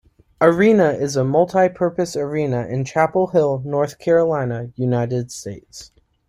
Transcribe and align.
Arena 0.41 0.93
is 0.93 1.15
a 1.15 1.23
multi-purpose 1.23 2.15
arena 2.15 2.65
in 2.65 2.83
Chapel 2.83 3.27
Hill, 3.27 3.61
North 3.63 3.99
Carolina, 3.99 4.71
United 4.75 5.31
States. 5.31 5.91